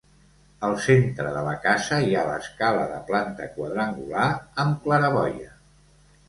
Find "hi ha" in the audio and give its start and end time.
2.05-2.23